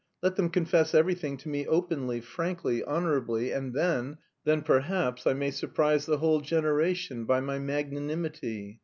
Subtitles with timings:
[0.23, 4.17] Let them confess everything to me openly, frankly, honourably and then...
[4.45, 8.79] then perhaps I may surprise the whole generation by my magnanimity....